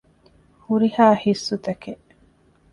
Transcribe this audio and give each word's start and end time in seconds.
ހުރިހާ 0.63 1.05
ހިއްސުތަކެއް 1.23 2.05